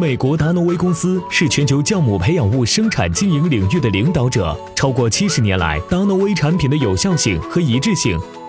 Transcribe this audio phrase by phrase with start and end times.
[0.00, 4.58] 美国达诺威公司是全球酵母培养物生产经营领域的领导者。
[4.74, 8.18] 超过七十年来，达诺威产品的有效性和一致性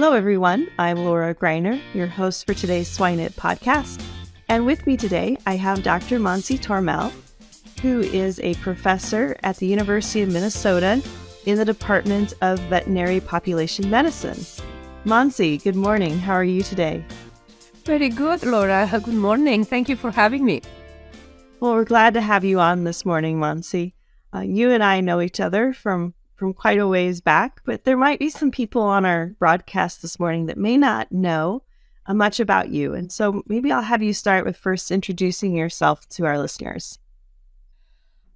[0.00, 0.68] Hello, everyone.
[0.78, 4.00] I'm Laura Greiner, your host for today's Swine It podcast.
[4.48, 6.20] And with me today, I have Dr.
[6.20, 7.10] Monsi Torremorell,
[7.82, 11.02] who is a professor at the University of Minnesota
[11.46, 14.38] in the Department of Veterinary Population Medicine.
[15.04, 16.16] Monsi, good morning.
[16.16, 17.04] How are you today?
[17.84, 18.88] Very good, Laura.
[19.02, 19.64] Good morning.
[19.64, 20.62] Thank you for having me.
[21.58, 23.94] Well, we're glad to have you on this morning, Monsi.
[24.32, 27.96] Uh, you and I know each other from from quite a ways back, but there
[27.96, 31.64] might be some people on our broadcast this morning that may not know
[32.06, 32.94] uh, much about you.
[32.94, 37.00] And so maybe I'll have you start with first introducing yourself to our listeners.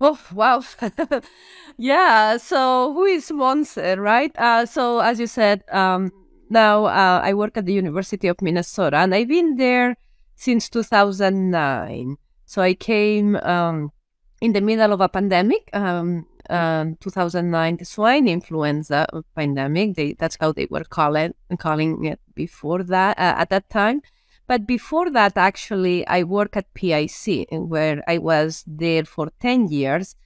[0.01, 0.65] Oh, wow.
[1.79, 2.37] yeah.
[2.39, 4.37] So, who is Monse, right?
[4.37, 6.11] Uh, so, as you said, um,
[6.51, 9.97] now uh, I work at the University of Minnesota and I've been there
[10.35, 12.17] since 2009.
[12.47, 13.93] So, I came um,
[14.41, 15.71] in the middle of a pandemic.
[15.73, 19.95] Um, um, 2009 the swine influenza pandemic.
[19.95, 24.03] They, that's how they were call it, calling it before that uh, at that time.
[24.47, 30.17] But before that, actually, I worked at PIC where I was there for 10 years.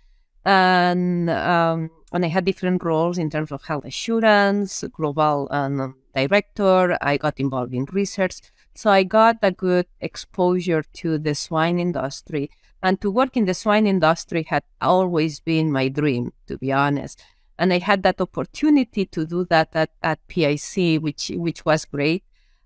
[0.45, 6.97] And, um, and I had different roles in terms of health assurance, global um, director.
[7.01, 8.41] I got involved in research.
[8.75, 12.51] So I got a good exposure to the swine industry.
[12.83, 17.23] And to work in the swine industry had always been my dream, to be honest.
[17.59, 22.23] And I had that opportunity to do that at, at PIC, which which was great,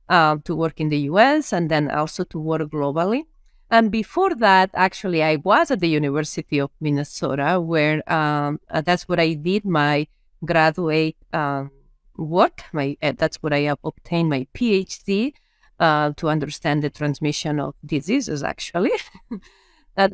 [0.09, 3.25] um, to work in the US and then also to work globally.
[3.71, 9.09] And before that, actually, I was at the University of Minnesota, where um, uh, that's
[9.09, 10.09] where I did my
[10.45, 11.71] graduate um,
[12.17, 12.65] work.
[12.73, 15.35] My uh, that's where I have obtained my PhD
[15.79, 18.91] uh, to understand the transmission of diseases, actually.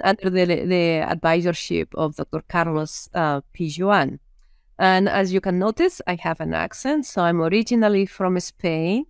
[0.03, 2.43] under the, the advisorship of Dr.
[2.49, 4.19] Carlos uh, Pijoan.
[4.79, 7.07] And as you can notice, I have an accent.
[7.07, 9.07] So I'm originally from Spain.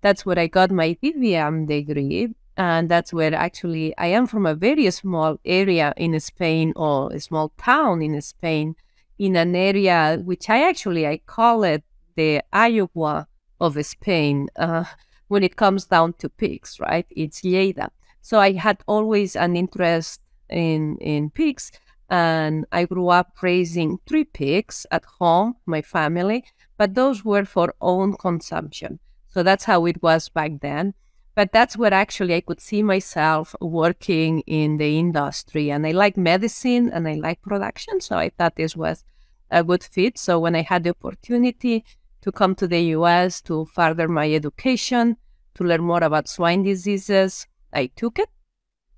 [0.00, 2.34] That's where I got my DVM degree.
[2.56, 7.20] And that's where actually I am from a very small area in Spain or a
[7.20, 8.74] small town in Spain
[9.18, 11.84] in an area which I actually, I call it
[12.16, 13.28] the Iowa
[13.60, 14.84] of Spain uh,
[15.28, 17.06] when it comes down to pigs, right?
[17.10, 17.90] It's Lleida.
[18.28, 21.72] So I had always an interest in in pigs,
[22.10, 26.44] and I grew up raising three pigs at home, my family,
[26.76, 28.98] but those were for own consumption.
[29.28, 30.92] So that's how it was back then.
[31.34, 35.70] But that's where actually I could see myself working in the industry.
[35.70, 38.02] And I like medicine and I like production.
[38.02, 39.04] So I thought this was
[39.50, 40.18] a good fit.
[40.18, 41.82] So when I had the opportunity
[42.20, 45.16] to come to the US to further my education,
[45.54, 48.28] to learn more about swine diseases, I took it.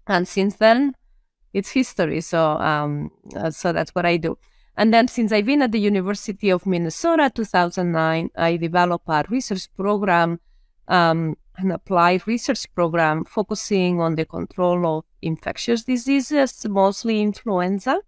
[0.07, 0.95] And since then,
[1.53, 2.21] it's history.
[2.21, 4.39] So, um, uh, so that's what I do.
[4.77, 9.69] And then since I've been at the University of Minnesota 2009, I developed a research
[9.77, 10.41] program,
[10.89, 18.01] um, an applied research program focusing on the control of infectious diseases, mostly influenza,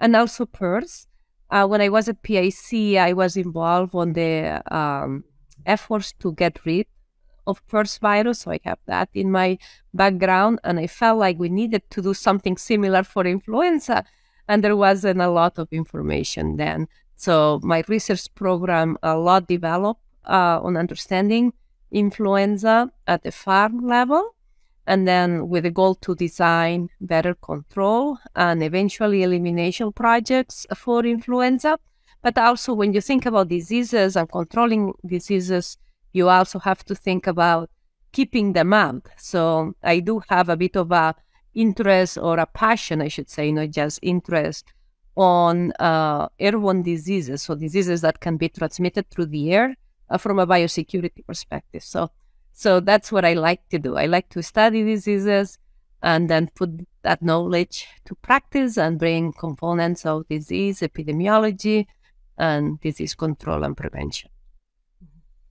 [0.00, 1.06] and also PRRS.
[1.50, 5.24] Uh, when I was at PIC, I was involved on the um,
[5.66, 6.86] efforts to get rid
[7.50, 8.40] of PRRS virus.
[8.40, 9.58] So I have that in my
[9.92, 10.60] background.
[10.64, 14.04] And I felt like we needed to do something similar for influenza.
[14.48, 16.88] And there wasn't a lot of information then.
[17.16, 21.52] So my research program a lot developed uh, on understanding
[21.90, 24.34] influenza at the farm level,
[24.86, 31.78] and then with the goal to design better control and eventually elimination projects for influenza.
[32.22, 35.78] But also, when you think about diseases and controlling diseases,
[36.12, 37.70] you also have to think about
[38.12, 39.08] keeping them out.
[39.16, 41.14] So I do have a bit of a
[41.54, 44.64] interest or a passion, I should say, not just interest
[45.16, 49.76] on uh, airborne diseases, so diseases that can be transmitted through the air
[50.08, 51.82] uh, from a biosecurity perspective.
[51.82, 52.10] So,
[52.52, 53.96] so that's what I like to do.
[53.96, 55.58] I like to study diseases
[56.02, 56.70] and then put
[57.02, 61.86] that knowledge to practice and bring components of disease epidemiology
[62.38, 64.30] and disease control and prevention.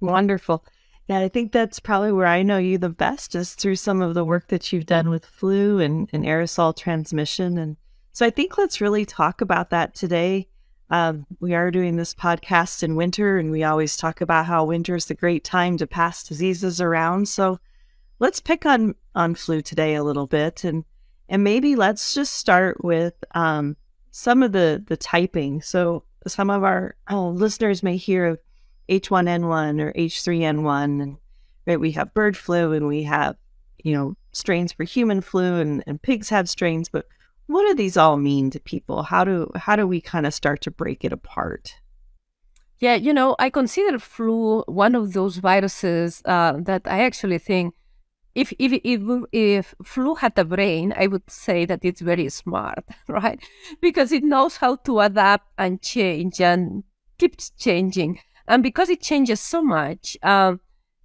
[0.01, 0.63] Wonderful.
[1.07, 4.13] Yeah, I think that's probably where I know you the best is through some of
[4.13, 7.57] the work that you've done with flu and, and aerosol transmission.
[7.57, 7.77] And
[8.11, 10.47] so I think let's really talk about that today.
[10.91, 14.95] Um, we are doing this podcast in winter, and we always talk about how winter
[14.95, 17.27] is the great time to pass diseases around.
[17.27, 17.59] So
[18.19, 20.85] let's pick on on flu today a little bit, and
[21.27, 23.77] and maybe let's just start with um,
[24.11, 25.61] some of the the typing.
[25.61, 28.39] So some of our oh, listeners may hear of
[28.89, 31.17] H1N1 or H3N1, and
[31.65, 33.35] right, we have bird flu, and we have
[33.83, 37.05] you know strains for human flu, and, and pigs have strains, but
[37.47, 39.03] what do these all mean to people?
[39.03, 41.75] How do how do we kind of start to break it apart?
[42.79, 47.73] Yeah, you know, I consider flu one of those viruses uh, that I actually think
[48.35, 49.01] if, if if
[49.31, 53.39] if flu had a brain, I would say that it's very smart, right?
[53.81, 56.83] Because it knows how to adapt and change and
[57.17, 58.19] keeps changing.
[58.49, 60.59] And because it changes so much, um,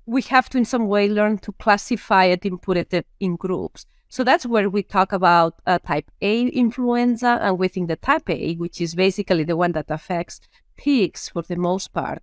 [0.06, 3.84] we have to in some way learn to classify it and put it in groups.
[4.08, 8.54] So that's where we talk about uh, type A influenza, and within the type A,
[8.54, 10.40] which is basically the one that affects
[10.76, 12.22] pigs for the most part,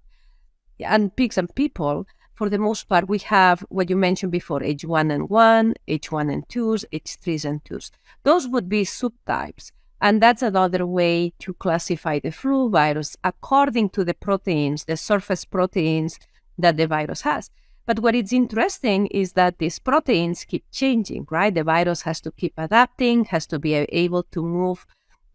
[0.79, 5.75] and pigs and people, for the most part, we have what you mentioned before H1N1,
[5.87, 7.91] H1N2s, H3s and 2s.
[8.23, 9.71] Those would be subtypes.
[10.01, 15.45] And that's another way to classify the flu virus according to the proteins, the surface
[15.45, 16.17] proteins
[16.57, 17.51] that the virus has.
[17.85, 21.53] But what is interesting is that these proteins keep changing, right?
[21.53, 24.85] The virus has to keep adapting, has to be able to move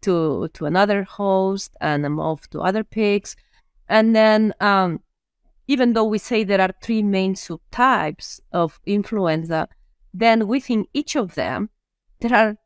[0.01, 3.35] to to another host and move to other pigs.
[3.87, 5.01] And then, um,
[5.67, 9.67] even though we say there are three main subtypes of influenza,
[10.13, 11.69] then within each of them,
[12.19, 12.57] there are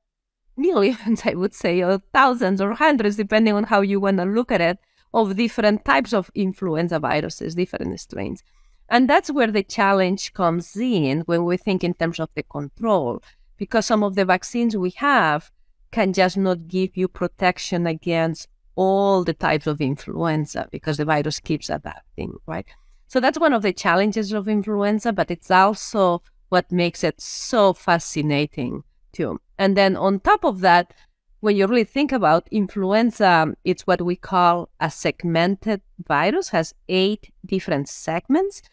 [0.57, 4.51] millions, I would say, or thousands or hundreds, depending on how you want to look
[4.51, 4.79] at it,
[5.13, 8.43] of different types of influenza viruses, different strains.
[8.89, 13.21] And that's where the challenge comes in when we think in terms of the control,
[13.57, 15.51] because some of the vaccines we have
[15.91, 21.39] can just not give you protection against all the types of influenza because the virus
[21.39, 22.65] keeps adapting, right?
[23.07, 27.73] So that's one of the challenges of influenza, but it's also what makes it so
[27.73, 29.39] fascinating too.
[29.61, 30.91] And then on top of that,
[31.39, 37.31] when you really think about influenza, it's what we call a segmented virus, has eight
[37.45, 38.63] different segments.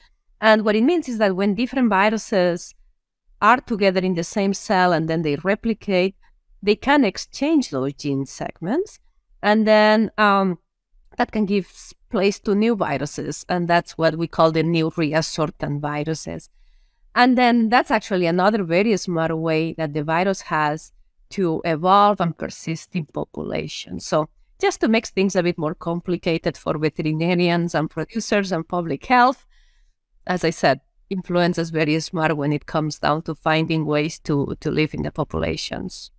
[0.40, 2.74] And what it means is that when different viruses
[3.42, 6.14] are together in the same cell and then they replicate,
[6.62, 8.98] they can exchange those gene segments.
[9.42, 10.58] And then um,
[11.18, 11.70] that can give
[12.08, 13.44] place to new viruses.
[13.50, 16.48] And that's what we call the new reassortant viruses.
[17.14, 20.92] And then that's actually another very smart way that the virus has
[21.30, 24.06] to evolve and persist in populations.
[24.06, 24.28] So
[24.60, 29.46] just to make things a bit more complicated for veterinarians and producers and public health,
[30.26, 34.56] as I said, influenza is very smart when it comes down to finding ways to
[34.60, 36.10] to live in the populations.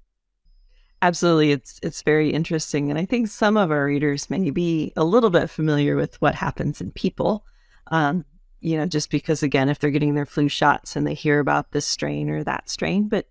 [1.02, 5.04] Absolutely, it's it's very interesting, and I think some of our readers may be a
[5.04, 7.46] little bit familiar with what happens in people.
[7.88, 8.26] Um,
[8.62, 11.72] you know, just because again, if they're getting their flu shots and they hear about
[11.72, 13.28] this strain or that strain, but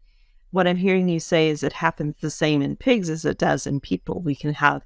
[0.50, 3.66] what I'm hearing you say is it happens the same in pigs as it does
[3.66, 4.20] in people.
[4.20, 4.82] We can have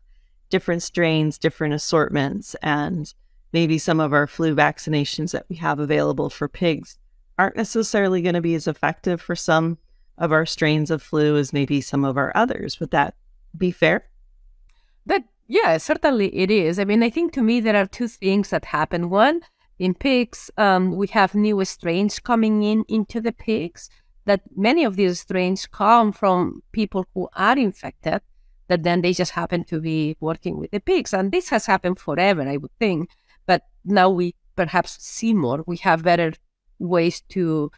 [0.50, 3.12] different strains, different assortments, and
[3.52, 6.98] maybe some of our flu vaccinations that we have available for pigs
[7.38, 9.78] aren't necessarily going to be as effective for some
[10.18, 12.80] of our strains of flu as maybe some of our others.
[12.80, 13.14] Would that
[13.56, 14.08] be fair?
[15.06, 16.78] That yeah, certainly it is.
[16.78, 19.10] I mean, I think to me there are two things that happen.
[19.10, 19.42] One,
[19.84, 23.90] in pigs, um, we have new strains coming in into the pigs.
[24.24, 28.20] That many of these strains come from people who are infected.
[28.68, 31.98] That then they just happen to be working with the pigs, and this has happened
[31.98, 33.10] forever, I would think
[33.46, 35.64] but now we perhaps see more.
[35.66, 36.32] We have better
[36.78, 37.70] ways to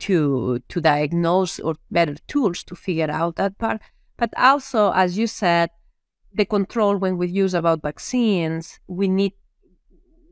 [0.00, 3.80] to to diagnose or better tools to figure out that part.
[4.16, 5.70] But also, as you said,
[6.32, 9.32] the control when we use about vaccines, we need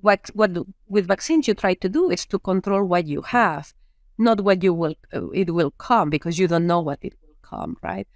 [0.06, 0.52] what what
[0.88, 3.74] with vaccines you try to do is to control what you have,
[4.16, 7.40] not what you will uh, it will come because you don't know what it will
[7.42, 8.06] come, right?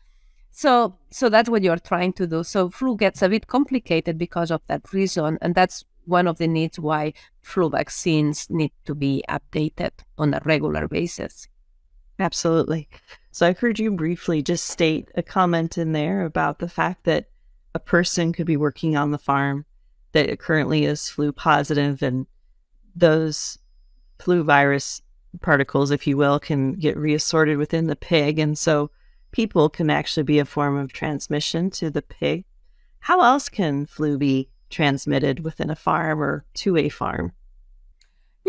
[0.53, 2.45] So so that's what you're trying to do.
[2.45, 6.47] So flu gets a bit complicated because of that reason, and that's one of the
[6.47, 11.49] needs why flu vaccines need to be updated on a regular basis.
[12.21, 12.89] Absolutely.
[13.33, 17.31] So I heard you briefly just state a comment in there about the fact that
[17.75, 19.65] a person could be working on the farm
[20.13, 22.27] that currently is flu positive and
[22.95, 23.59] those
[24.19, 25.03] flu virus
[25.41, 28.39] particles, if you will, can get reassorted within the pig.
[28.39, 28.91] And so
[29.31, 32.45] people can actually be a form of transmission to the pig.
[32.99, 37.33] How else can flu be transmitted within a farm or to a farm?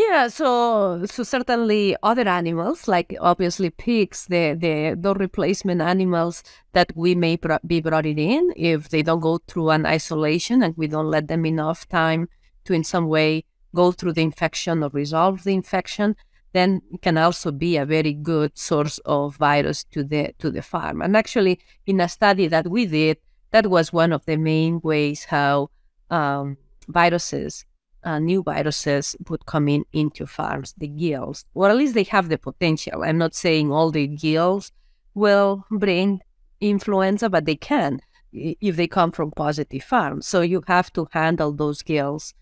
[0.02, 6.44] Yeah, so so certainly other animals, like obviously pigs, the the the replacement animals
[6.74, 10.88] that we may be brought in if they don't go through an isolation and we
[10.88, 12.30] don't let them enough time
[12.66, 13.44] to in some way
[13.76, 16.16] go through the infection or resolve the infection,
[16.54, 20.62] then it can also be a very good source of virus to the to the
[20.62, 21.02] farm.
[21.02, 23.18] And actually, in a study that we did,
[23.52, 25.70] that was one of the main ways how
[26.10, 27.66] um, viruses
[28.04, 32.30] uh, new viruses would come in into farms, the gilts, or at least they have
[32.30, 33.04] the potential.
[33.04, 34.72] I'm not saying all the gilts
[35.14, 36.22] will bring
[36.60, 38.02] influenza, but they can
[38.34, 40.26] if they come from positive farms.
[40.28, 42.34] So you have to handle those gilts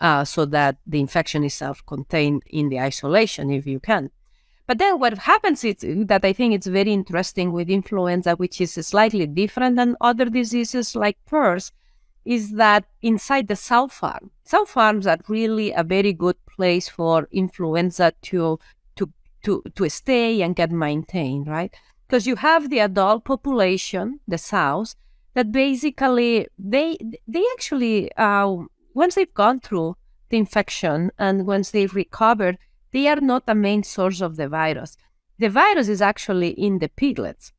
[0.00, 4.10] uh, so that the infection is self-contained in the isolation if you can.
[4.66, 8.72] But then what happens is that I think it's very interesting with influenza, which is
[8.72, 11.70] slightly different than other diseases like PRRS,
[12.24, 17.28] is that inside the sow farm, sow farms are really a very good place for
[17.32, 18.58] influenza to
[18.96, 19.12] to
[19.44, 21.74] to to stay and get maintained, right?
[22.06, 24.96] Because you have the adult population, the sows,
[25.34, 28.56] that basically they they actually uh,
[28.94, 29.96] once they've gone through
[30.30, 32.58] the infection and once they've recovered,
[32.92, 34.96] they are not the main source of the virus.
[35.38, 37.52] The virus is actually in the piglets.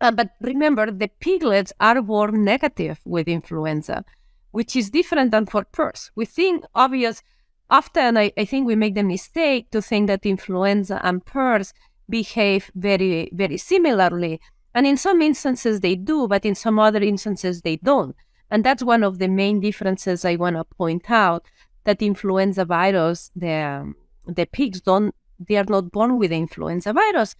[0.00, 4.04] Uh, but remember, the piglets are born negative with influenza,
[4.52, 6.10] which is different than for PRRS.
[6.14, 7.22] We think obvious.
[7.70, 11.72] Often, I, I think we make the mistake to think that influenza and PRRS
[12.08, 14.40] behave very, very similarly.
[14.74, 18.14] And in some instances they do, but in some other instances they don't.
[18.50, 21.44] And that's one of the main differences I want to point out
[21.84, 23.92] that influenza virus, the,
[24.26, 27.34] the pigs don't, they are not born with influenza virus.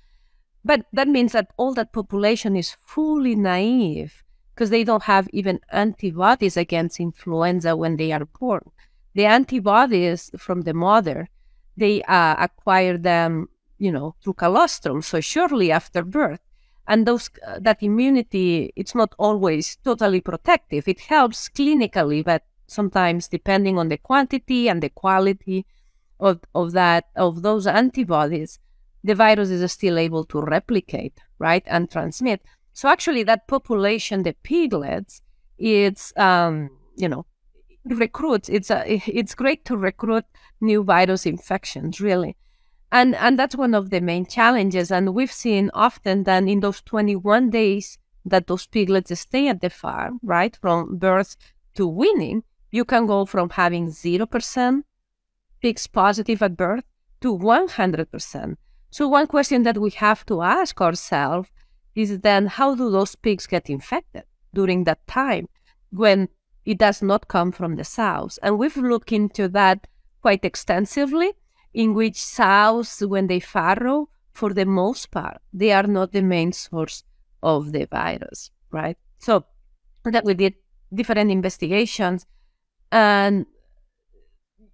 [0.65, 4.25] But that means that all that population is fully naive
[4.55, 8.63] because they don't have even antibodies against influenza when they are born.
[9.15, 11.29] The antibodies from the mother,
[11.77, 13.49] they uh, acquire them,
[13.79, 16.41] you know, through colostrum, so shortly after birth.
[16.89, 20.89] And those uh, that immunity, it's not always totally protective.
[20.89, 25.67] It helps clinically, but sometimes depending on the quantity and the quality
[26.19, 28.59] of, of that of those antibodies,
[29.09, 32.43] the virus is still able to replicate, right, and transmit.
[32.75, 35.23] So actually, that population, the piglets,
[35.57, 37.25] it's um, you know
[37.87, 38.51] recruits.
[38.51, 40.27] It's a, it's great to recruit
[40.61, 42.37] new virus infections, really,
[42.93, 44.93] and and that's one of the main challenges.
[44.93, 49.71] And we've seen often that in those 21 days that those piglets stay at the
[49.71, 51.35] farm, right, from birth
[51.77, 54.85] to weaning, you can go from having zero percent
[55.63, 56.85] pigs positive at birth
[57.23, 58.59] to 100 percent
[58.91, 61.51] so one question that we have to ask ourselves
[61.95, 65.49] is then how do those pigs get infected during that time
[65.91, 66.29] when
[66.65, 68.39] it does not come from the sows?
[68.43, 69.87] And we've looked into that
[70.23, 71.33] quite extensively,
[71.75, 76.53] in which sows, when they farrow, for the most part, they are not the main
[76.53, 77.05] source
[77.43, 78.97] of the virus, right?
[79.19, 79.45] So
[80.05, 80.55] that we did
[80.93, 82.27] different investigations
[82.91, 83.45] and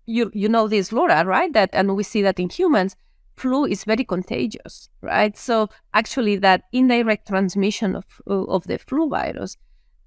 [0.07, 1.53] you you know this Laura, right?
[1.53, 2.95] That and we see that in humans
[3.37, 5.37] flu is very contagious, right?
[5.37, 9.57] So actually, that indirect transmission of of the flu virus,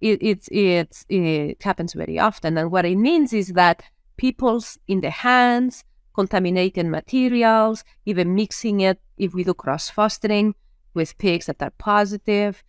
[0.01, 3.83] it it, it, it happens very often, and what it means is that
[4.17, 10.55] people's in the hands, contaminated materials, even mixing it if we do cross fostering
[10.93, 12.63] with pigs that are positive.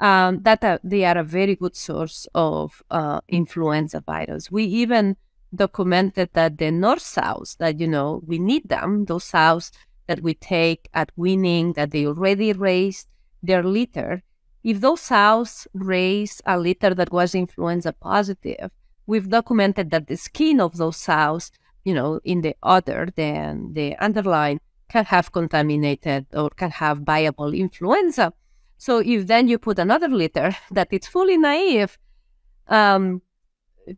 [0.00, 4.50] Um, that uh, they are a very good source of uh, influenza virus.
[4.50, 5.16] We even
[5.54, 9.72] documented that the nurse sows that you know we need them those sows
[10.10, 13.06] that we take at weaning that they already raised
[13.44, 14.24] their litter,
[14.64, 18.72] if those sows raise a litter that was influenza positive,
[19.06, 21.52] we've documented that the skin of those sows,
[21.84, 27.54] you know, in the udder, than the underline can have contaminated or can have viable
[27.54, 28.32] influenza.
[28.78, 31.96] So if then you put another litter that it's fully naive,
[32.66, 33.22] um,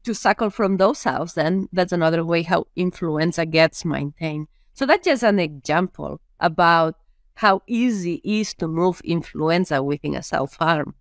[0.04, 4.48] to suckle from those sows, then that's another way how influenza gets maintained.
[4.74, 6.96] So that's just an example about
[7.34, 10.94] how easy it is to move influenza within a sow farm.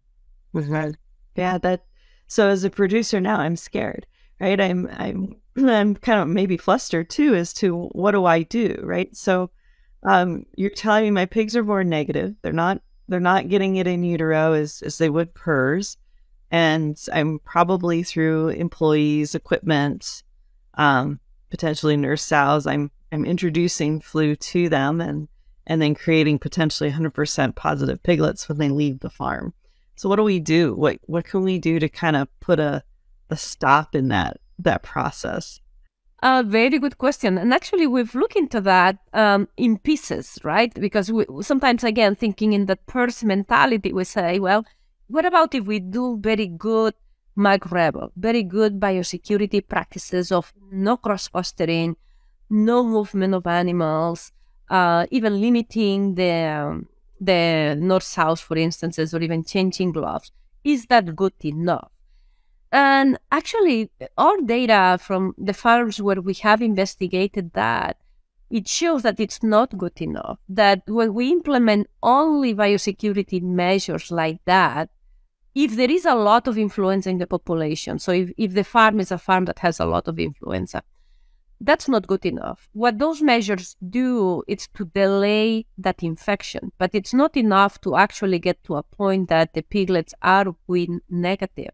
[1.36, 1.86] Yeah, that.
[2.28, 4.06] So as a producer now, I'm scared,
[4.40, 4.60] right?
[4.60, 9.16] I'm I'm I'm kind of maybe flustered too as to what do I do, right?
[9.16, 9.52] So,
[10.04, 12.36] um, you're telling me my pigs are born negative.
[12.42, 15.98] They're not they're not getting it in utero as as they would PRRS,
[16.50, 20.24] and I'm probably through employees, equipment,
[20.76, 22.66] um, potentially nurse sows.
[22.68, 25.28] I'm I'm introducing flu to them and
[25.68, 29.54] and then creating potentially 100% positive piglets when they leave the farm.
[29.96, 30.74] So what do we do?
[30.76, 32.84] What what can we do to kind of put a
[33.30, 35.60] a stop in that that process?
[36.24, 37.38] A very good question.
[37.38, 40.72] And actually, we've looked into that um, in pieces, right?
[40.74, 44.64] Because we, sometimes, again, thinking in that PRRS mentality, we say, well,
[45.08, 46.94] what about if we do very good
[47.36, 51.96] McREBEL, very good biosecurity practices of no cross fostering,
[52.52, 54.32] no movement of animals,
[54.70, 56.88] uh, even limiting the um,
[57.20, 60.32] the nurse sow, for instances, or even changing gloves.
[60.64, 61.92] Is that good enough?
[62.72, 67.98] And actually, our data from the farms where we have investigated that,
[68.50, 70.40] it shows that it's not good enough.
[70.48, 74.90] That when we implement only biosecurity measures like that,
[75.54, 79.00] if there is a lot of influenza in the population, so if, if the farm
[79.00, 80.82] is a farm that has a lot of influenza,
[81.62, 82.68] that's not good enough.
[82.74, 88.40] What those measures do is to delay that infection, but it's not enough to actually
[88.40, 91.72] get to a point that the piglets are wean negative.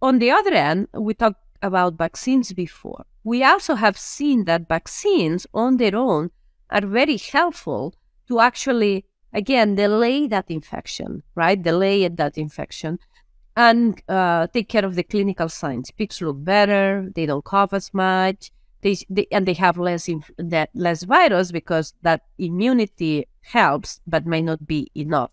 [0.00, 3.06] On the other end, we talked about vaccines before.
[3.24, 6.30] We also have seen that vaccines on their own
[6.70, 7.94] are very helpful
[8.28, 11.60] to actually, again, delay that infection, right?
[11.60, 12.98] Delay that infection
[13.56, 15.90] and uh, take care of the clinical signs.
[15.90, 18.50] Pigs look better, they don't cough as much,
[18.82, 24.26] they, they and they have less inf- that less virus because that immunity helps, but
[24.26, 25.30] may not be enough.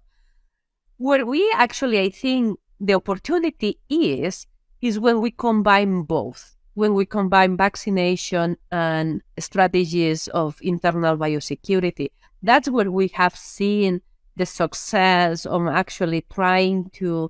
[0.97, 4.47] Where we actually, I think, the opportunity is
[4.81, 12.09] is when we combine both, when we combine vaccination and strategies of internal biosecurity.
[12.41, 14.01] That's where we have seen
[14.37, 17.29] the success of actually trying to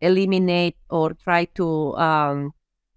[0.00, 2.52] eliminate or try to um,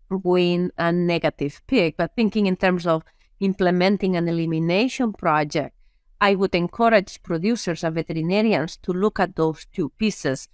[0.10, 1.98] wean a negative pick.
[1.98, 3.04] But thinking in terms of
[3.40, 5.76] implementing an elimination project,
[6.22, 10.50] I would encourage producers and veterinarians to look at those two pieces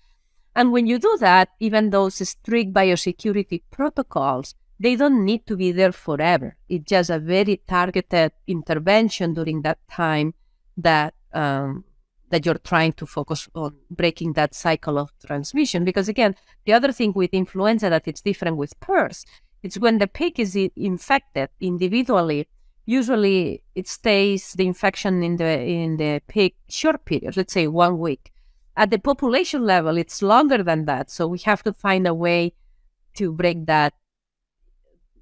[0.55, 5.71] and when you do that, even those strict biosecurity protocols, they don't need to be
[5.73, 6.55] there forever.
[6.69, 10.33] It's just a very targeted intervention during that time
[10.77, 11.83] that um,
[12.29, 15.83] that you're trying to focus on breaking that cycle of transmission.
[15.83, 19.25] Because again, the other thing with influenza that it's different with PRRS,
[19.65, 22.47] it's when the pig is infected individually.
[22.85, 27.97] Usually, it stays the infection in the in the pig short period, let's say one
[27.97, 28.31] week
[28.77, 31.09] at the population level, it's longer than that.
[31.09, 32.53] So we have to find a way
[33.15, 33.93] to break that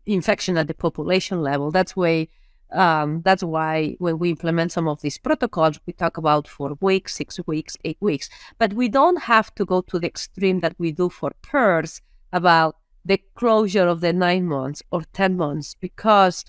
[0.06, 1.72] infection at the population level.
[1.72, 2.28] That's why
[2.72, 7.16] um, that's why when we implement some of these protocols, we talk about four weeks,
[7.16, 8.30] six weeks, eight weeks.
[8.58, 12.02] But we don't have to go to the extreme that we do for PRRS
[12.32, 16.46] about the closure of the nine months or 10 months because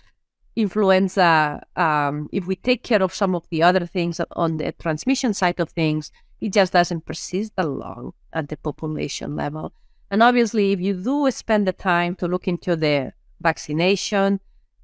[0.57, 5.35] influenza, um, if we take care of some of the other things on the transmission
[5.35, 9.73] side of things, it just doesn't persist that long at the population level.
[10.11, 14.40] And obviously, if you do spend the time to look into the vaccination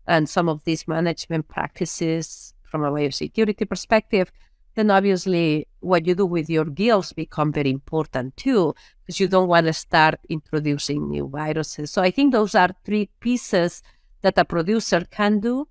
[0.06, 4.33] and some of these management practices from a biosecurity perspective,
[4.74, 9.48] then obviously what you do with your gilts become very important too, because you don't
[9.48, 11.90] want to start introducing new viruses.
[11.90, 13.82] So I think those are three pieces
[14.22, 15.66] that a producer can do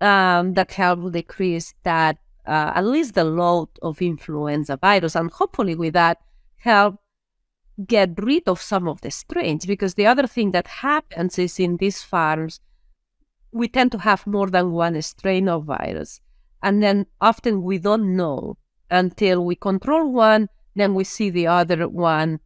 [0.00, 5.74] um, that help decrease that uh, at least the load of influenza virus, and hopefully
[5.74, 6.18] with that
[6.56, 6.96] help
[7.86, 9.66] get rid of some of the strains.
[9.66, 12.60] Because the other thing that happens is in these farms,
[13.52, 16.20] we tend to have more than one strain of virus,
[16.62, 18.56] and then often we don't know
[18.94, 22.40] until we control one, then we see the other one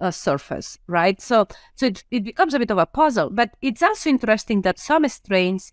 [0.00, 1.20] uh, surface, right?
[1.20, 3.30] So, so it, it becomes a bit of a puzzle.
[3.30, 5.72] But it's also interesting that some strains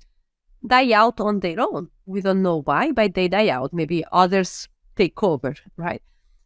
[0.66, 1.90] die out on their own.
[2.06, 3.74] We don't know why, but they die out.
[3.74, 6.02] Maybe others take over, right?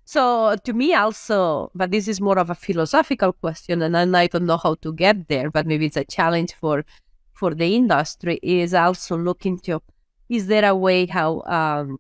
[0.06, 4.46] So to me also, but this is more of a philosophical question, and I don't
[4.46, 6.86] know how to get there, but maybe it's a challenge for
[7.34, 9.82] for the industry is also looking to
[10.30, 12.00] is there a way how um,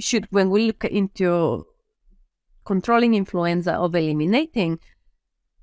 [0.00, 1.66] should when we look into
[2.64, 4.78] controlling influenza of eliminating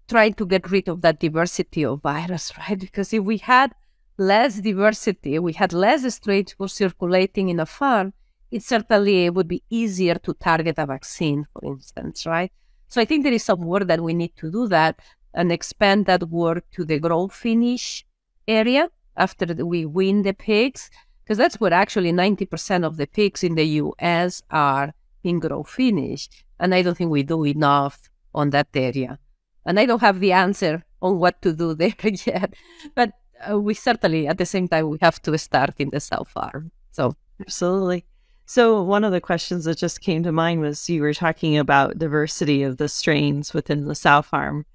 [0.08, 2.80] try to get rid of that diversity of virus, right?
[2.80, 3.74] Because if we had
[4.18, 8.14] less diversity, we had less strains circulating in a farm,
[8.50, 12.52] it certainly would be easier to target a vaccine, for instance, right?
[12.88, 15.00] So I think there is some work that we need to do that
[15.34, 18.06] and expand that work to the grow finish
[18.48, 20.90] area after we wean the pigs,
[21.28, 24.94] because that's where actually 90% of the pigs in the US are
[25.26, 26.30] in grow finish.
[26.58, 29.20] And I don't think we do enough on that area.
[29.66, 31.94] And I don't have the answer on what to do there
[32.26, 32.54] yet.
[32.96, 33.12] But
[33.52, 36.72] uh, we certainly, at the same time, we have to start in the sow farm.
[36.92, 38.06] So, absolutely.
[38.46, 42.00] So, one of the questions that just came to mind was you were talking about
[42.00, 44.66] diversity of the strains within the sow farm.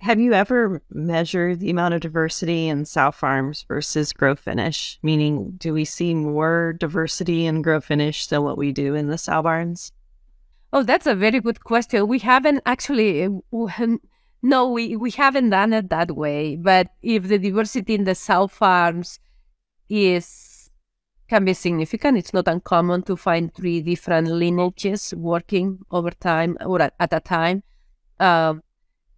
[0.00, 4.98] Have you ever measured the amount of diversity in sow farms versus grow finish?
[5.02, 9.18] Meaning, do we see more diversity in grow finish than what we do in the
[9.18, 9.92] sow barns?
[10.72, 12.06] Oh, that's a very good question.
[12.06, 13.96] We haven't actually, uh,
[14.42, 16.54] no, we, we haven't done it that way.
[16.54, 19.18] But if the diversity in the sow farms
[19.88, 20.70] is
[21.28, 26.80] can be significant, it's not uncommon to find three different lineages working over time or
[26.80, 27.62] at, at a time.
[28.20, 28.62] Um,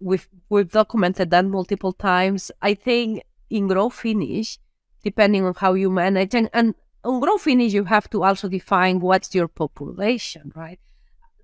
[0.00, 2.50] we've we've documented that multiple times.
[2.60, 4.58] I think in grow finish,
[5.04, 9.00] depending on how you manage, and, and on grow finish, you have to also define
[9.00, 10.80] what's your population, right?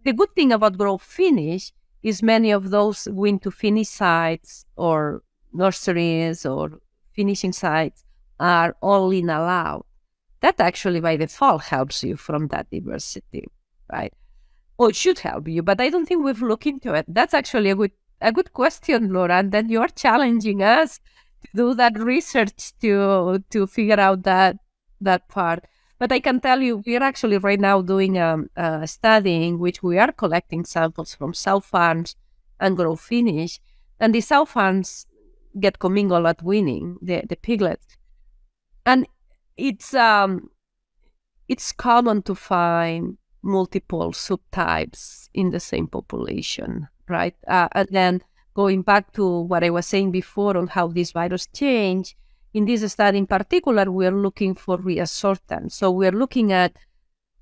[0.05, 5.23] The good thing about grow finish is many of those wean to finish sites or
[5.53, 6.79] nurseries or
[7.13, 8.05] finishing sites
[8.39, 9.87] are all in all out.
[10.41, 13.47] That actually by default helps you from that diversity,
[13.91, 14.13] right?
[14.79, 17.07] Or it should help you, but I don't think we've looked into it.
[17.09, 19.39] That's actually a good a good question, Laura.
[19.39, 20.99] And then you're challenging us
[21.45, 24.57] to do that research to to figure out that
[25.01, 25.65] that part.
[25.99, 29.83] But I can tell you, we're actually right now doing um, a study in which
[29.83, 32.17] we are collecting samples from sow farms
[32.61, 33.61] and grow finish.
[33.99, 35.07] And the sow farms
[35.59, 37.97] get commingled at weaning, the, the piglets.
[38.85, 39.07] And
[39.57, 40.51] it's um,
[41.49, 47.35] it's common to find multiple subtypes in the same population, right?
[47.47, 48.23] Uh, and then
[48.55, 52.17] going back to what I was saying before on how this virus change,
[52.55, 55.73] in this study in particular, we are looking for reassortants.
[55.73, 56.75] So we are looking at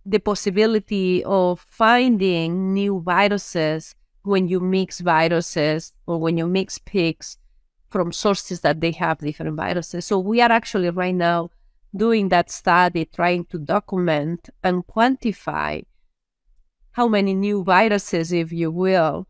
[0.05, 7.39] the possibility of finding new viruses when you mix viruses or when you mix pigs
[7.91, 10.05] from sources that they have different viruses.
[10.05, 11.51] So we are actually right now
[11.95, 15.85] doing that study, trying to document and quantify
[16.93, 19.27] how many new viruses, if you will,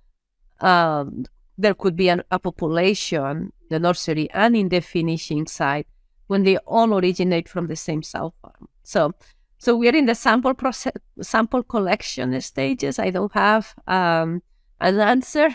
[0.61, 1.25] um,
[1.57, 5.87] there could be an, a population, the nursery and in the finishing site,
[6.27, 8.69] when they all originate from the same sow farm.
[8.83, 9.13] So,
[9.59, 12.99] so we're in the sample process, sample collection stages.
[12.99, 14.43] I don't have um,
[14.81, 15.49] an answer,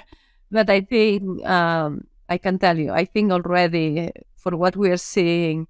[0.52, 2.92] but I think um, I can tell you.
[2.92, 5.68] I think already for what we are seeing,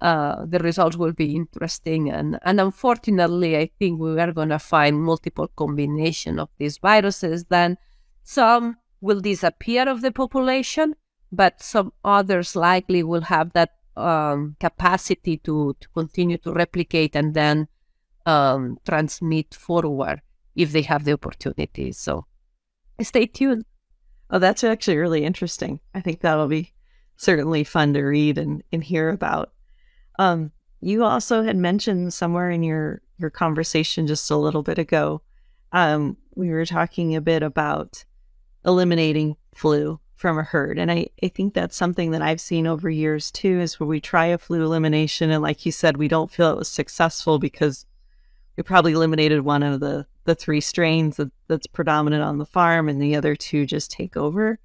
[0.00, 2.10] uh, the results will be interesting.
[2.10, 7.44] And, and unfortunately, I think we are going to find multiple combination of these viruses.
[7.44, 7.76] Then
[8.22, 10.94] some will disappear of the population,
[11.30, 17.34] but some others likely will have that um, capacity to, to continue to replicate and
[17.34, 17.68] then
[18.26, 20.22] um, transmit forward
[20.54, 21.92] if they have the opportunity.
[21.92, 22.26] So
[23.00, 23.64] stay tuned.
[24.30, 25.80] Oh, that's actually really interesting.
[25.94, 26.72] I think that'll be
[27.16, 29.52] certainly fun to read and, and hear about.
[30.18, 35.22] Um, you also had mentioned somewhere in your, your conversation just a little bit ago,
[35.72, 38.04] um, we were talking a bit about
[38.64, 40.78] eliminating flu from a herd.
[40.78, 44.00] And I, I think that's something that I've seen over years too, is where we
[44.00, 45.30] try a flu elimination.
[45.30, 47.86] And like you said, we don't feel it was successful because
[48.56, 52.88] we probably eliminated one of the, the three strains that, that's predominant on the farm
[52.88, 54.60] and the other two just take over.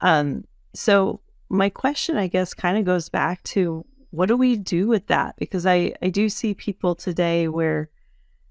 [0.00, 4.88] Um, so my question, I guess, kind of goes back to what do we do
[4.88, 5.36] with that?
[5.36, 7.90] Because I, I do see people today where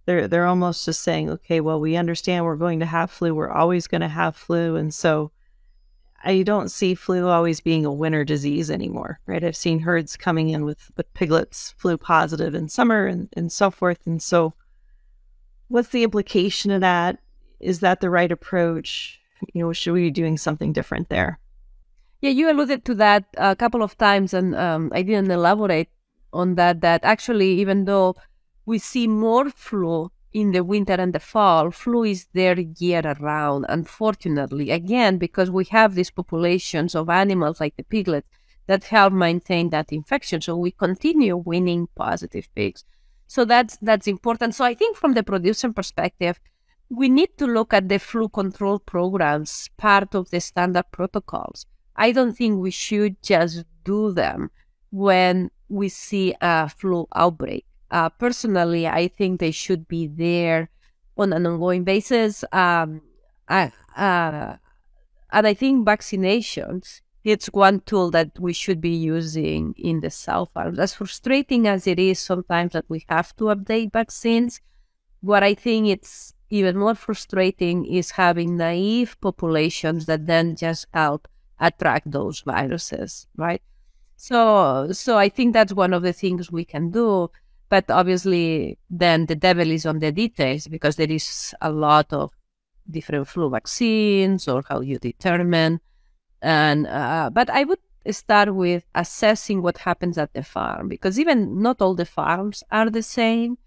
[0.08, 3.36] they're they're almost just saying, okay, well, we understand we're going to have flu.
[3.36, 5.32] We're always going to have flu, and so
[6.24, 9.44] I don't see flu always being a winter disease anymore, right?
[9.44, 13.70] I've seen herds coming in with, with piglets flu positive in summer and, and so
[13.70, 14.08] forth.
[14.08, 14.54] And so,
[15.68, 17.20] what's the implication of that?
[17.60, 19.20] Is that the right approach?
[19.54, 21.40] You know, should we be doing something different there?
[22.22, 25.90] Yeah, you alluded to that a couple of times, and um, I didn't elaborate
[26.34, 26.82] on that.
[26.82, 28.16] That actually, even though
[28.68, 31.72] we see more flu in the winter and the fall.
[31.72, 37.76] Flu is there year around, unfortunately, again, because we have these populations of animals like
[37.78, 38.28] the piglets
[38.68, 40.42] that help maintain that infection.
[40.42, 42.84] So we continue weaning positive pigs.
[43.26, 44.54] So that's that's important.
[44.54, 46.40] So I think from the producer perspective,
[46.90, 51.66] we need to look at the flu control programs, part of the standard protocols,
[51.98, 54.52] I don't think we should just do them
[54.92, 57.66] when we see a flu outbreak.
[57.90, 60.70] Uh, personally, I think they should be there
[61.18, 62.44] on an ongoing basis.
[62.52, 63.02] Um,
[63.48, 64.58] I, uh,
[65.32, 70.46] and I think vaccinations it's one tool that we should be using in the sow
[70.54, 70.80] farms.
[70.80, 74.62] As frustrating as it is sometimes that we have to update vaccines,
[75.20, 81.28] what I think it's even more frustrating is having naive populations that then just help
[81.60, 83.62] attract those viruses, right?
[84.16, 87.30] So, so I think that's one of the things we can do.
[87.70, 92.32] But obviously, then the devil is on the details because there is a lot of
[92.90, 95.82] different flu vaccines or how you determine.
[96.42, 97.80] And uh, but I would
[98.12, 102.90] start with assessing what happens at the farm because even not all the farms are
[102.90, 103.58] the same.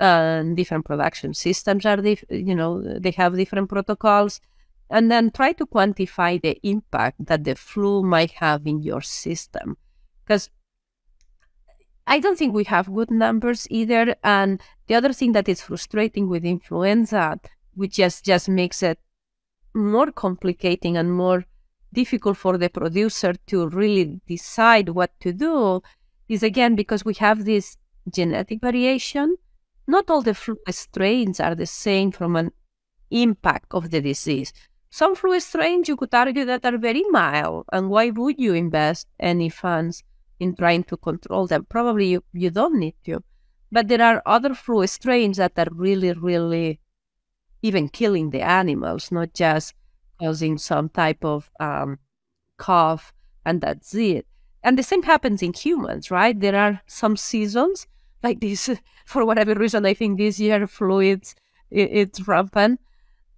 [0.00, 4.40] Uh, different production systems are, dif- you know, they have different protocols
[4.90, 9.76] and then try to quantify the impact that the flu might have in your system.
[10.24, 10.50] Because
[12.06, 14.16] I don't think we have good numbers either.
[14.22, 17.38] And the other thing that is frustrating with influenza,
[17.74, 18.98] which just, just makes it
[19.74, 21.44] more complicating and more
[21.92, 25.82] difficult for the producer to really decide what to do,
[26.28, 27.76] is again because we have this
[28.10, 29.36] genetic variation.
[29.86, 32.52] Not all the flu strains are the same from an
[33.10, 34.52] impact of the disease.
[34.90, 39.08] Some flu strains you could argue that are very mild, and why would you invest
[39.18, 40.02] any funds
[40.42, 41.66] in trying to control them?
[41.68, 43.22] Probably you, you don't need to.
[43.70, 46.80] But there are other flu strains that are really, really
[47.62, 49.74] even killing the animals, not just
[50.20, 51.98] causing some type of um,
[52.58, 53.12] cough,
[53.46, 54.26] and that's it.
[54.62, 56.38] And the same happens in humans, right?
[56.38, 57.86] There are some seasons
[58.22, 58.68] like this.
[59.06, 61.34] For whatever reason, I think this year fluids
[61.70, 62.80] it, it's rampant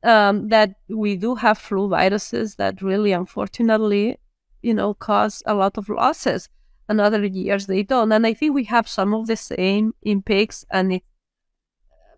[0.02, 4.18] um, that we do have flu viruses that really, unfortunately,
[4.62, 6.48] you know, cause a lot of losses.
[6.88, 8.12] And other years they don't.
[8.12, 9.94] And I think we have some of the same
[10.25, 10.66] pigs.
[10.70, 11.03] And it,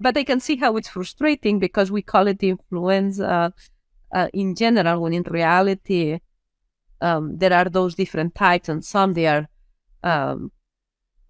[0.00, 3.54] but I can see how it's frustrating because we call it influenza
[4.14, 6.20] uh, in general, when in reality,
[7.00, 9.48] um, there are those different types, and some they are,
[10.02, 10.50] um,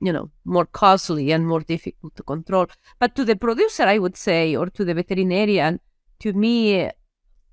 [0.00, 2.66] you know, more costly and more difficult to control.
[2.98, 5.80] But to the producer, I would say, or to the veterinarian,
[6.20, 6.90] to me,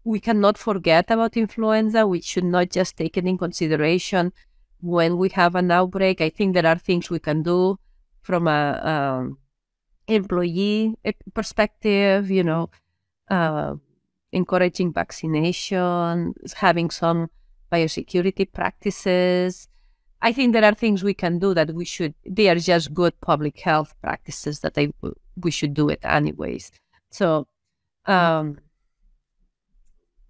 [0.03, 2.05] we cannot forget about influenza.
[2.05, 4.33] We should not just take it in consideration
[4.83, 6.21] when we have an outbreak.
[6.21, 7.79] I think there are things we can do
[8.21, 9.37] from a um,
[10.07, 12.29] employee eh, perspective.
[12.29, 12.69] You know,
[13.29, 13.75] uh,
[14.31, 17.29] encouraging vaccination, having some
[17.71, 19.67] biosecurity practices.
[20.21, 22.13] I think there are things we can do that we should.
[22.25, 24.77] They are just good public health practices that
[25.35, 26.71] we should do it anyways.
[27.09, 27.47] So
[28.05, 28.59] um,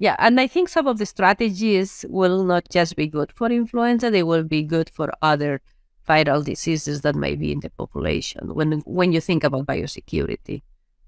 [0.04, 4.12] yeah, and I think some of the strategies will not just be good for influenza;
[4.12, 5.62] they will be good for other
[6.10, 8.54] viral diseases that may be in the population.
[8.54, 10.62] When when you think about biosecurity,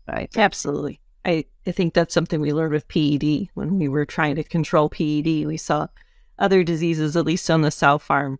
[0.07, 0.29] right?
[0.37, 1.01] Absolutely.
[1.25, 4.87] I, I think that's something we learned with PED when we were trying to control
[4.87, 5.45] PED.
[5.45, 5.87] We saw
[6.39, 8.39] other diseases, at least on the sow farm,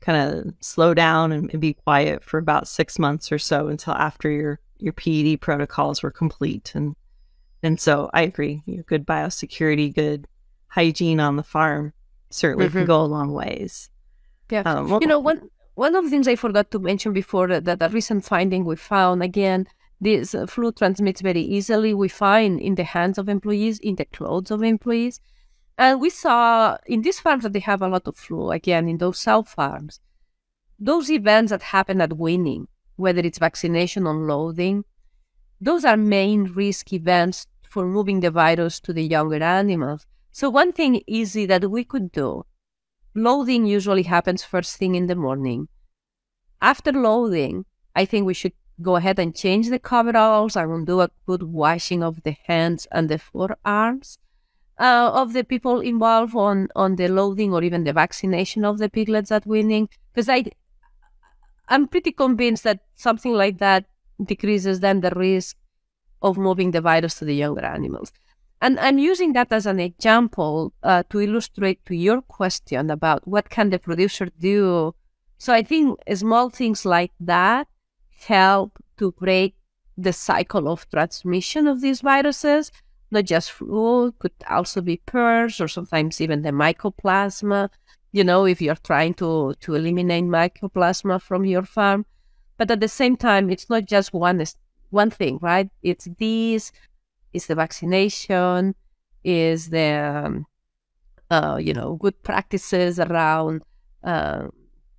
[0.00, 3.92] kind of slow down and, and be quiet for about six months or so until
[3.92, 6.72] after your your PED protocols were complete.
[6.74, 6.96] And
[7.62, 8.62] and so I agree.
[8.66, 10.26] You know, good biosecurity, good
[10.68, 11.92] hygiene on the farm
[12.30, 12.78] certainly mm-hmm.
[12.78, 13.90] can go a long ways.
[14.50, 14.62] Yeah.
[14.62, 17.64] Um, well, you know, one one of the things I forgot to mention before that,
[17.64, 19.66] that a recent finding we found again,
[20.00, 21.94] this uh, flu transmits very easily.
[21.94, 25.20] We find in the hands of employees, in the clothes of employees.
[25.78, 28.98] And we saw in these farms that they have a lot of flu, again, in
[28.98, 30.00] those sow farms.
[30.78, 34.84] Those events that happen at weaning, whether it's vaccination or loading,
[35.60, 40.06] those are main risk events for moving the virus to the younger animals.
[40.32, 42.44] So one thing easy that we could do,
[43.14, 45.68] loading usually happens first thing in the morning.
[46.62, 51.10] After loading, I think we should go ahead and change the coveralls and do a
[51.26, 54.18] good washing of the hands and the forearms
[54.78, 58.88] uh, of the people involved on, on the loading or even the vaccination of the
[58.88, 59.88] piglets at weaning.
[60.12, 60.44] Because I,
[61.68, 63.84] I'm pretty convinced that something like that
[64.24, 65.56] decreases then the risk
[66.22, 68.12] of moving the virus to the younger animals.
[68.62, 73.48] And I'm using that as an example uh, to illustrate to your question about what
[73.48, 74.94] can the producer do.
[75.38, 77.68] So I think small things like that
[78.26, 79.54] help to break
[79.96, 82.70] the cycle of transmission of these viruses.
[83.10, 87.70] Not just flu, could also be PRRS or sometimes even the mycoplasma.
[88.12, 92.04] You know, if you're trying to to eliminate mycoplasma from your farm,
[92.60, 94.44] but at the same time, it's not just one
[94.90, 95.70] one thing, right?
[95.82, 96.72] It's these,
[97.32, 98.74] it's the vaccination,
[99.24, 99.88] is the
[100.26, 100.46] um,
[101.30, 103.62] uh, you know, good practices around
[104.04, 104.48] uh,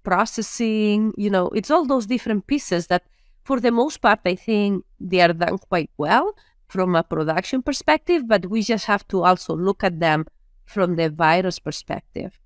[0.01, 1.13] processing.
[1.17, 3.03] You know, it's all those different pieces that,
[3.43, 6.33] for the most part, I think they are done quite well
[6.67, 10.25] from a production perspective, but we just have to also look at them
[10.65, 12.39] from the virus perspective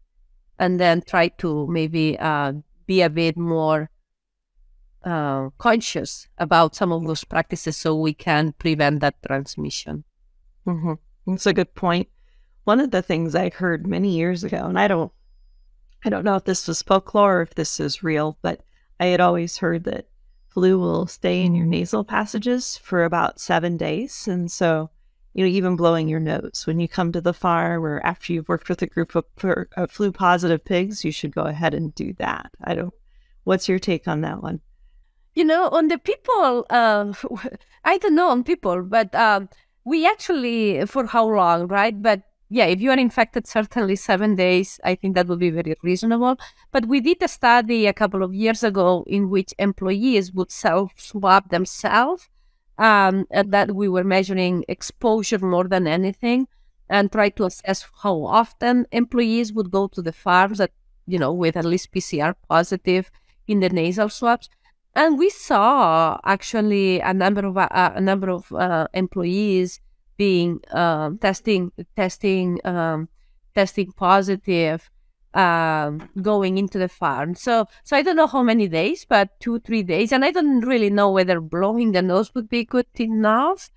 [0.59, 2.51] and then try to maybe uh,
[2.85, 3.89] be a bit more
[5.05, 10.03] uh, conscious about some of those practices so we can prevent that transmission.
[10.65, 10.93] Mm-hmm.
[11.27, 12.09] That's a good point.
[12.63, 15.11] One of the things I heard many years ago, and I don't,
[16.03, 18.61] I don't know if this was folklore or if this is real, but
[18.99, 20.07] I had always heard that
[20.47, 24.89] flu will stay in your nasal passages for about seven days, and so
[25.35, 28.47] you know, even blowing your nose when you come to the farm or after you've
[28.47, 29.25] worked with a group of,
[29.75, 32.49] of flu positive pigs, you should go ahead and do that.
[32.63, 32.93] I don't.
[33.43, 34.61] What's your take on that one?
[35.35, 37.13] You know, on the people, uh,
[37.83, 39.49] I don't know on people, but um,
[39.83, 42.01] we actually, for how long, right?
[42.01, 45.75] But yeah, if you are infected, certainly seven days, I think that would be very
[45.83, 46.37] reasonable.
[46.71, 50.93] But we did a study a couple of years ago in which employees would self
[50.95, 52.29] swab themselves
[52.77, 56.47] um, that we were measuring exposure more than anything
[56.89, 60.71] and try to assess how often employees would go to the farms that,
[61.07, 63.09] you know, with at least PCR positive
[63.47, 64.49] in the nasal swabs.
[64.95, 69.81] And we saw actually a number of uh, a number of uh, employees
[70.17, 73.09] being uh, testing testing um,
[73.53, 74.89] testing positive
[75.35, 77.35] um, going into the farm.
[77.35, 80.11] So, so I don't know how many days, but two, three days.
[80.11, 83.69] And I don't really know whether blowing the nose would be good enough.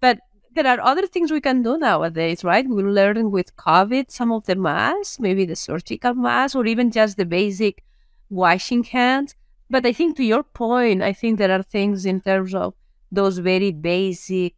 [0.00, 0.18] But
[0.54, 2.68] there are other things we can do nowadays, right?
[2.68, 7.16] We learn with COVID some of the masks, maybe the surgical mask, or even just
[7.16, 7.84] the basic
[8.28, 9.34] washing hands.
[9.70, 12.74] But I think to your point, I think there are things in terms of
[13.10, 14.54] those very basic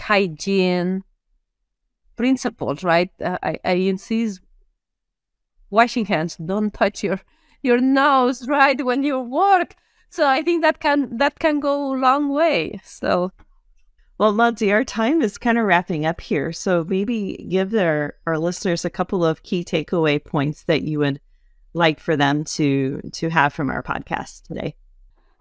[0.00, 1.04] hygiene
[2.16, 3.10] principles, right?
[3.22, 4.40] Uh, I, I insist
[5.70, 7.20] washing hands don't touch your
[7.62, 9.76] your nose right when you work.
[10.12, 12.80] So i think that can that can go a long way.
[12.84, 13.32] So
[14.18, 16.52] well Monse, our time is kind of wrapping up here.
[16.52, 21.20] So maybe give our, our listeners a couple of key takeaway points that you would
[21.74, 24.74] like for them to to have from our podcast today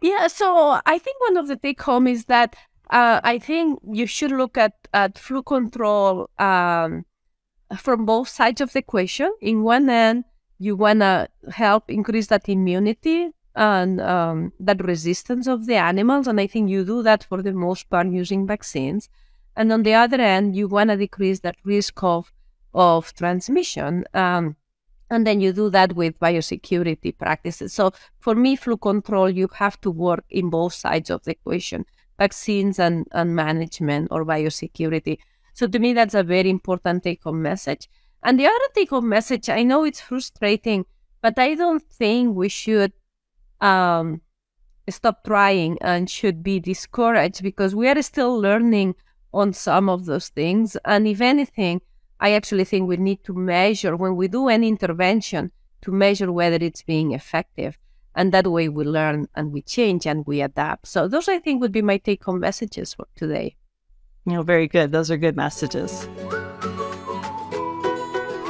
[0.01, 2.55] yeah so i think one of the take home is that
[2.91, 7.05] uh, i think you should look at at flu control um,
[7.77, 9.33] from both sides of the equation.
[9.41, 10.25] In one end,
[10.57, 16.27] you want to help increase that immunity and um, that resistance of the animals.
[16.27, 19.09] And I think you do that for the most part using vaccines.
[19.55, 22.31] And on the other end, you want to decrease that risk of,
[22.73, 24.05] of transmission.
[24.13, 24.55] Um,
[25.09, 27.73] and then you do that with biosecurity practices.
[27.73, 31.85] So for me, flu control, you have to work in both sides of the equation,
[32.17, 35.17] vaccines and, and management or biosecurity.
[35.53, 37.89] So to me, that's a very important take home message.
[38.23, 40.85] And the other take home message, I know it's frustrating,
[41.21, 42.93] but I don't think we should
[43.61, 44.21] um,
[44.89, 48.95] stop trying and should be discouraged because we are still learning
[49.33, 50.77] on some of those things.
[50.85, 51.81] And if anything,
[52.21, 55.51] I actually think we need to measure when we do an intervention
[55.83, 57.75] to measure whether it's being effective.
[58.13, 60.85] And that way we learn and we change and we adapt.
[60.87, 63.55] So those I think would be my take home messages for today.
[64.25, 64.91] You know, very good.
[64.91, 66.07] Those are good messages.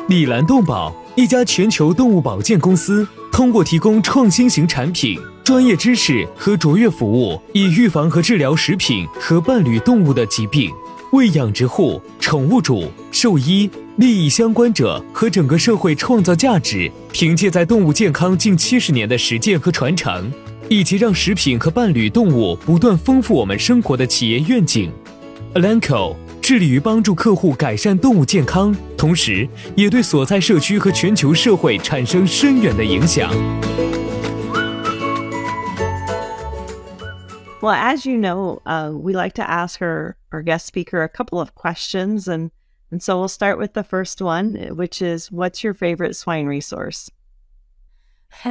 [0.08, 10.71] 礼蓝动保，一家全球动物保健公司，通过提供创新型产品、专业知识和卓越服务，以预防和治疗食品和伴侣动物的疾病，
[11.12, 12.91] 为养殖户、宠物主。
[13.11, 16.90] 兽医、利益相关者和整个社会创造价值。
[17.12, 20.33] 凭借在动物健康近七十年的实践和传承，
[20.68, 24.92] 以及让食品和伴侣动物不断丰富我们生活的企业愿景。
[25.55, 33.33] Alanco 致力于帮助客户改善动物健康，同时也对所在社区和全球社会产生深远的影响。
[37.62, 41.54] Well, as you know, uh, we like to ask our, our guest speaker a couple of
[41.54, 42.50] questions, and
[42.92, 46.48] and so we'll start with the first one, eh, which is, "What's your favorite swine
[46.48, 47.10] resource?"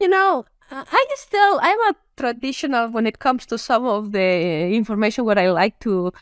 [0.00, 5.24] you know, I still I'm a traditional when it comes to some of the information
[5.24, 6.12] where I like to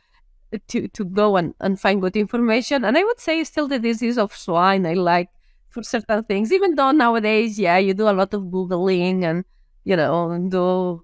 [0.68, 2.84] to to go and, and find good information.
[2.84, 5.28] And I would say still the disease of swine I like
[5.68, 6.52] for certain things.
[6.52, 9.44] Even though nowadays, yeah, you do a lot of googling and
[9.84, 11.02] you know do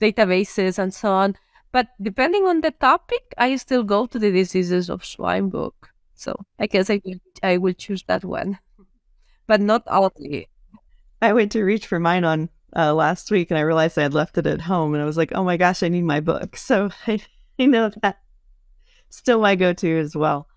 [0.00, 1.36] databases and so on.
[1.72, 5.90] But depending on the topic, I still go to the diseases of swine book.
[6.14, 8.58] So I guess I will I will choose that one,
[9.46, 10.46] but not the
[11.20, 14.14] I went to reach for mine on uh, last week and I realized I had
[14.14, 16.56] left it at home and I was like, oh my gosh, I need my book.
[16.66, 17.20] So I,
[17.58, 18.18] I know that
[19.08, 20.48] still my go to as well.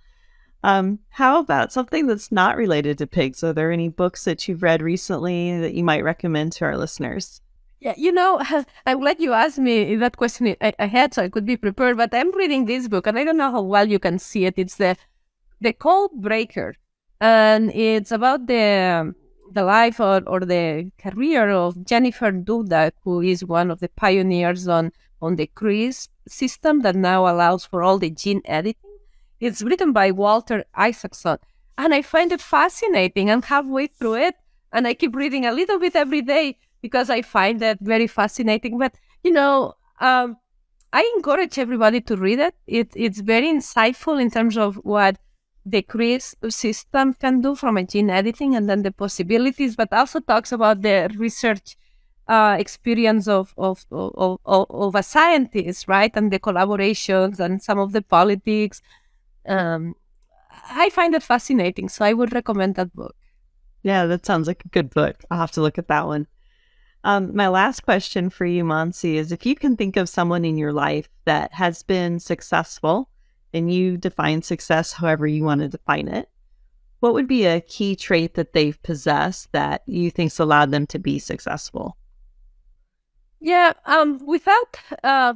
[0.64, 3.44] Um, how about something that's not related to pigs?
[3.44, 7.42] Are there any books that you've read recently that you might recommend to our listeners?
[7.80, 8.42] Yeah, you know,
[8.86, 11.98] I'm glad you asked me that question ahead so I could be prepared.
[11.98, 14.56] But I'm reading this book, and I don't know how well you can see it.
[14.58, 14.98] It's the
[15.62, 16.76] the Code Breaker,
[17.22, 19.14] and it's about the
[19.52, 24.68] the life or, or the career of Jennifer Doudna, who is one of the pioneers
[24.68, 28.76] on on the CRISPR system that now allows for all the gene editing.
[29.40, 31.38] It's written by Walter Isaacson,
[31.78, 33.32] and I find it fascinating.
[33.32, 34.36] I'm halfway through it,
[34.74, 38.78] and I keep reading a little bit every day because I find that very fascinating.
[38.78, 40.38] But you know, um,
[40.92, 42.56] I encourage everybody to read it.
[42.68, 42.92] it.
[42.96, 45.18] It's very insightful in terms of what
[45.66, 50.20] the CRISPR system can do from a gene editing and then the possibilities, but also
[50.20, 51.78] talks about the research
[52.28, 56.12] uh, experience of, of, of, of, of a scientist, right?
[56.16, 58.82] And the collaborations and some of the politics.
[59.48, 59.96] Um,
[60.70, 63.16] I find it fascinating, so I would recommend that book.
[63.84, 65.24] Yeah, that sounds like a good book.
[65.32, 66.28] I'll have to look at that one.
[67.04, 70.58] Um, my last question for you, Monse, is if you can think of someone in
[70.58, 73.10] your life that has been successful,
[73.54, 76.30] and you define success however you want to define it,
[77.00, 81.00] what would be a key trait that they've possessed that you think's allowed them to
[81.00, 81.98] be successful?
[83.40, 85.34] Yeah, um, without uh,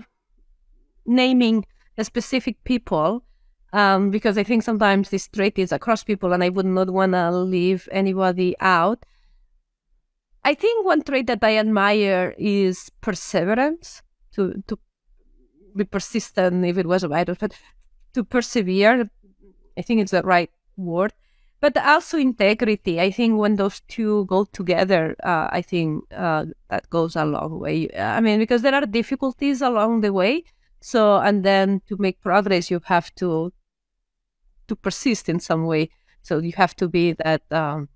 [1.06, 1.66] naming
[1.98, 3.24] a specific people,
[3.72, 7.14] um, because I think sometimes this trait is across people, and I would not want
[7.14, 9.06] to leave anybody out.
[10.46, 14.02] I think one trait that I admire is perseverance,
[14.34, 14.78] to to
[15.76, 17.54] be persistent if it was a virus, but
[18.14, 19.10] to persevere.
[19.78, 21.14] I think it's the right word,
[21.62, 23.00] but also integrity.
[23.00, 27.60] I think when those two go together, uh, I think uh, that goes a long
[27.60, 27.90] way.
[27.98, 30.44] I mean, because there are difficulties along the way.
[30.82, 33.54] So, and then to make progress, you have to
[34.68, 35.90] to persist in some way.
[36.22, 37.42] So you have to be that.
[37.52, 37.90] Um,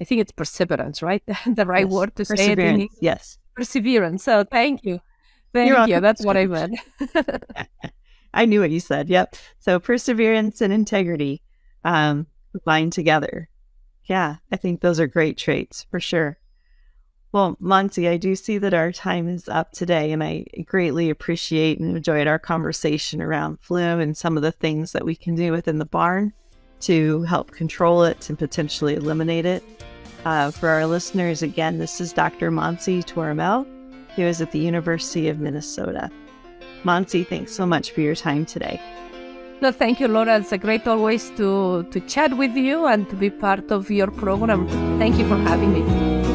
[0.00, 1.22] I think it's perseverance, right?
[1.46, 1.92] the right yes.
[1.92, 2.90] word to say it.
[3.00, 4.24] yes, perseverance.
[4.24, 5.00] So thank you,
[5.52, 6.00] thank You're you.
[6.00, 6.78] That's what I meant.
[8.34, 9.08] I knew what you said.
[9.08, 9.36] Yep.
[9.58, 11.42] So perseverance and integrity
[11.84, 12.26] um,
[12.90, 13.48] together.
[14.04, 16.38] Yeah, I think those are great traits for sure.
[17.30, 21.78] Well, Monse, I do see that our time is up today, and I greatly appreciate
[21.78, 25.52] and enjoyed our conversation around flu and some of the things that we can do
[25.52, 26.32] within the barn
[26.80, 29.62] to help control it and potentially eliminate it.
[30.24, 32.50] Uh, for our listeners, again, this is Dr.
[32.50, 33.66] Monse Torremorell,
[34.16, 36.10] who is at the University of Minnesota.
[36.84, 38.80] Monse, thanks so much for your time today.
[39.60, 40.38] No, thank you, Laura.
[40.38, 44.10] It's a great always to, to chat with you and to be part of your
[44.10, 44.68] program.
[44.98, 46.27] Thank you for having me.